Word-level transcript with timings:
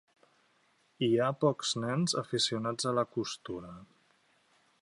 Hi 1.07 1.09
ha 1.17 1.27
pocs 1.45 1.75
nens 1.85 2.17
aficionats 2.23 2.91
a 2.93 2.97
la 3.01 3.07
costura. 3.19 3.75